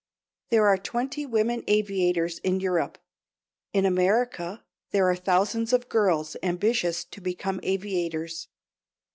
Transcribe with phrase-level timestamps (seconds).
[0.49, 2.97] There are twenty women aviators in Europe;
[3.71, 4.63] in America
[4.95, 8.47] are thousands of girls ambitious to become aviators.